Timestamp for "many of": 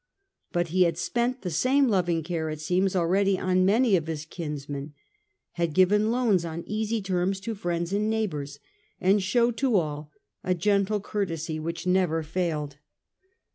3.67-4.07